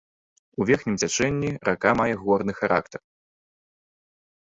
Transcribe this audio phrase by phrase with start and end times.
[0.63, 2.99] У верхнім цячэнні рака мае горны характар.